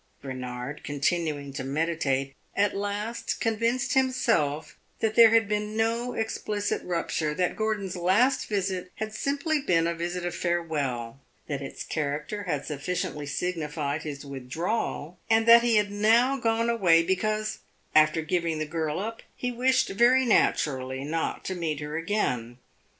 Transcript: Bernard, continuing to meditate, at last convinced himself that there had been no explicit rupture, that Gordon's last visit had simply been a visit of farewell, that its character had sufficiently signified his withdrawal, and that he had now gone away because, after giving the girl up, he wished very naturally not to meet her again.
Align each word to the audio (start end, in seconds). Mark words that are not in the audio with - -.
Bernard, 0.19 0.83
continuing 0.83 1.53
to 1.53 1.63
meditate, 1.63 2.33
at 2.57 2.75
last 2.75 3.39
convinced 3.39 3.93
himself 3.93 4.75
that 4.99 5.13
there 5.13 5.29
had 5.29 5.47
been 5.47 5.77
no 5.77 6.13
explicit 6.15 6.81
rupture, 6.83 7.35
that 7.35 7.55
Gordon's 7.55 7.95
last 7.95 8.47
visit 8.47 8.89
had 8.95 9.13
simply 9.13 9.61
been 9.61 9.85
a 9.85 9.93
visit 9.93 10.25
of 10.25 10.33
farewell, 10.33 11.19
that 11.45 11.61
its 11.61 11.83
character 11.83 12.45
had 12.45 12.65
sufficiently 12.65 13.27
signified 13.27 14.01
his 14.01 14.25
withdrawal, 14.25 15.19
and 15.29 15.45
that 15.47 15.61
he 15.61 15.75
had 15.75 15.91
now 15.91 16.35
gone 16.35 16.67
away 16.67 17.03
because, 17.03 17.59
after 17.93 18.23
giving 18.23 18.57
the 18.57 18.65
girl 18.65 18.99
up, 18.99 19.21
he 19.35 19.51
wished 19.51 19.89
very 19.89 20.25
naturally 20.25 21.03
not 21.03 21.45
to 21.45 21.53
meet 21.53 21.79
her 21.79 21.95
again. 21.95 22.57